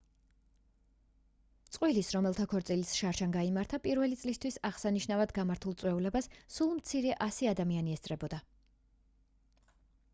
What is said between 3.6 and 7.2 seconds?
პირველი წლისთავის აღსანიშნავად გამართულ წვეულებას სულ მცირე